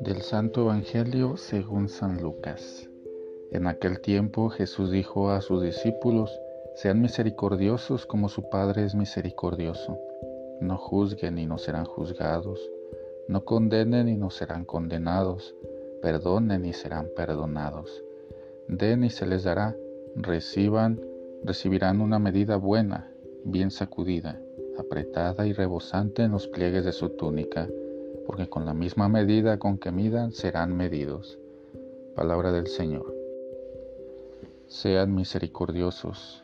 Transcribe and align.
Del 0.00 0.22
Santo 0.22 0.62
Evangelio 0.62 1.36
según 1.36 1.88
San 1.88 2.22
Lucas. 2.22 2.88
En 3.50 3.66
aquel 3.66 4.00
tiempo 4.00 4.48
Jesús 4.48 4.90
dijo 4.90 5.30
a 5.30 5.42
sus 5.42 5.62
discípulos, 5.62 6.30
sean 6.74 7.02
misericordiosos 7.02 8.06
como 8.06 8.28
su 8.28 8.48
Padre 8.48 8.84
es 8.84 8.94
misericordioso. 8.94 9.98
No 10.60 10.78
juzguen 10.78 11.38
y 11.38 11.46
no 11.46 11.58
serán 11.58 11.84
juzgados. 11.84 12.60
No 13.28 13.44
condenen 13.44 14.08
y 14.08 14.16
no 14.16 14.30
serán 14.30 14.64
condenados. 14.64 15.54
Perdonen 16.00 16.64
y 16.64 16.72
serán 16.72 17.10
perdonados. 17.14 18.02
Den 18.68 19.04
y 19.04 19.10
se 19.10 19.26
les 19.26 19.44
dará. 19.44 19.76
Reciban, 20.16 21.00
recibirán 21.44 22.00
una 22.00 22.18
medida 22.18 22.56
buena, 22.56 23.12
bien 23.44 23.70
sacudida, 23.70 24.40
apretada 24.78 25.46
y 25.46 25.52
rebosante 25.52 26.22
en 26.22 26.32
los 26.32 26.48
pliegues 26.48 26.84
de 26.84 26.92
su 26.92 27.10
túnica 27.10 27.68
porque 28.26 28.48
con 28.48 28.64
la 28.64 28.74
misma 28.74 29.08
medida 29.08 29.58
con 29.58 29.78
que 29.78 29.92
midan 29.92 30.32
serán 30.32 30.76
medidos. 30.76 31.38
Palabra 32.14 32.52
del 32.52 32.66
Señor. 32.66 33.14
Sean 34.66 35.14
misericordiosos. 35.14 36.42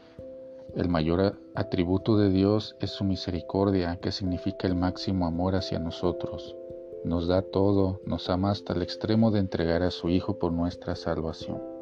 El 0.74 0.88
mayor 0.88 1.36
atributo 1.54 2.18
de 2.18 2.30
Dios 2.30 2.76
es 2.80 2.90
su 2.90 3.04
misericordia, 3.04 3.98
que 4.00 4.12
significa 4.12 4.68
el 4.68 4.74
máximo 4.74 5.26
amor 5.26 5.54
hacia 5.54 5.78
nosotros. 5.78 6.54
Nos 7.04 7.26
da 7.26 7.42
todo, 7.42 8.00
nos 8.04 8.28
ama 8.28 8.50
hasta 8.50 8.74
el 8.74 8.82
extremo 8.82 9.30
de 9.30 9.40
entregar 9.40 9.82
a 9.82 9.90
su 9.90 10.10
Hijo 10.10 10.38
por 10.38 10.52
nuestra 10.52 10.94
salvación. 10.94 11.77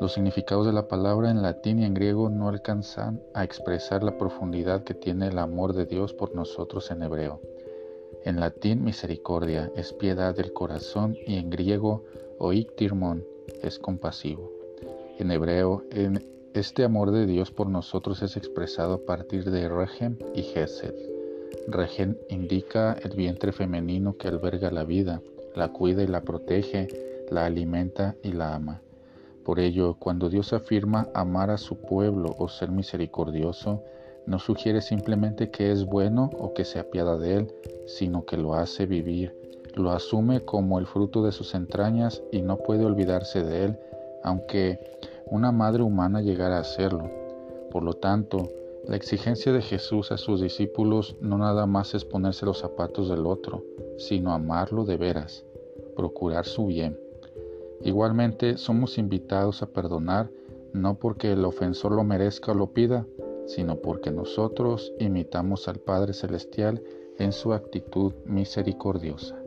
Los 0.00 0.12
significados 0.12 0.64
de 0.64 0.72
la 0.72 0.86
palabra 0.86 1.28
en 1.28 1.42
latín 1.42 1.80
y 1.80 1.84
en 1.84 1.92
griego 1.92 2.30
no 2.30 2.48
alcanzan 2.48 3.20
a 3.34 3.42
expresar 3.42 4.04
la 4.04 4.16
profundidad 4.16 4.84
que 4.84 4.94
tiene 4.94 5.26
el 5.26 5.38
amor 5.38 5.72
de 5.72 5.86
Dios 5.86 6.14
por 6.14 6.36
nosotros 6.36 6.92
en 6.92 7.02
hebreo. 7.02 7.40
En 8.24 8.38
latín 8.38 8.84
misericordia 8.84 9.72
es 9.74 9.92
piedad 9.92 10.36
del 10.36 10.52
corazón 10.52 11.16
y 11.26 11.36
en 11.36 11.50
griego 11.50 12.04
oiktirmon 12.38 13.24
es 13.62 13.80
compasivo. 13.80 14.52
En 15.18 15.32
hebreo, 15.32 15.82
este 16.54 16.84
amor 16.84 17.10
de 17.10 17.26
Dios 17.26 17.50
por 17.50 17.68
nosotros 17.68 18.22
es 18.22 18.36
expresado 18.36 18.94
a 18.94 19.04
partir 19.04 19.50
de 19.50 19.68
Regem 19.68 20.16
y 20.32 20.42
Gesed. 20.42 20.94
Regem 21.66 22.16
indica 22.28 22.96
el 23.02 23.16
vientre 23.16 23.50
femenino 23.50 24.16
que 24.16 24.28
alberga 24.28 24.70
la 24.70 24.84
vida, 24.84 25.22
la 25.56 25.72
cuida 25.72 26.04
y 26.04 26.06
la 26.06 26.22
protege, 26.22 26.86
la 27.30 27.46
alimenta 27.46 28.14
y 28.22 28.32
la 28.32 28.54
ama. 28.54 28.80
Por 29.48 29.60
ello, 29.60 29.96
cuando 29.98 30.28
Dios 30.28 30.52
afirma 30.52 31.08
amar 31.14 31.48
a 31.48 31.56
su 31.56 31.78
pueblo 31.78 32.36
o 32.38 32.48
ser 32.48 32.70
misericordioso, 32.70 33.82
no 34.26 34.38
sugiere 34.38 34.82
simplemente 34.82 35.50
que 35.50 35.72
es 35.72 35.86
bueno 35.86 36.28
o 36.38 36.52
que 36.52 36.66
se 36.66 36.78
apiada 36.78 37.16
de 37.16 37.36
él, 37.36 37.54
sino 37.86 38.26
que 38.26 38.36
lo 38.36 38.52
hace 38.52 38.84
vivir, 38.84 39.34
lo 39.74 39.92
asume 39.92 40.44
como 40.44 40.78
el 40.78 40.84
fruto 40.84 41.24
de 41.24 41.32
sus 41.32 41.54
entrañas 41.54 42.22
y 42.30 42.42
no 42.42 42.58
puede 42.58 42.84
olvidarse 42.84 43.42
de 43.42 43.64
él, 43.64 43.78
aunque 44.22 44.80
una 45.30 45.50
madre 45.50 45.82
humana 45.82 46.20
llegara 46.20 46.58
a 46.58 46.60
hacerlo. 46.60 47.10
Por 47.70 47.84
lo 47.84 47.94
tanto, 47.94 48.50
la 48.86 48.96
exigencia 48.96 49.50
de 49.50 49.62
Jesús 49.62 50.12
a 50.12 50.18
sus 50.18 50.42
discípulos 50.42 51.16
no 51.22 51.38
nada 51.38 51.64
más 51.64 51.94
es 51.94 52.04
ponerse 52.04 52.44
los 52.44 52.58
zapatos 52.58 53.08
del 53.08 53.24
otro, 53.24 53.64
sino 53.96 54.34
amarlo 54.34 54.84
de 54.84 54.98
veras, 54.98 55.46
procurar 55.96 56.44
su 56.44 56.66
bien. 56.66 57.07
Igualmente, 57.82 58.56
somos 58.56 58.98
invitados 58.98 59.62
a 59.62 59.66
perdonar 59.66 60.30
no 60.72 60.98
porque 60.98 61.32
el 61.32 61.44
ofensor 61.44 61.92
lo 61.92 62.04
merezca 62.04 62.52
o 62.52 62.54
lo 62.54 62.72
pida, 62.72 63.06
sino 63.46 63.76
porque 63.76 64.10
nosotros 64.10 64.92
imitamos 64.98 65.68
al 65.68 65.78
Padre 65.78 66.12
Celestial 66.12 66.82
en 67.18 67.32
su 67.32 67.52
actitud 67.52 68.12
misericordiosa. 68.26 69.37